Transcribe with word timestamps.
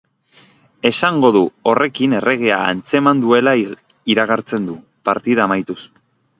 Esango 0.89 1.29
du, 1.35 1.43
horrekin 1.73 2.15
erregea 2.21 2.57
atzeman 2.71 3.23
duela 3.27 3.55
iragartzen 4.15 4.69
du, 4.73 4.81
partida 5.11 5.49
amaituz. 5.49 5.81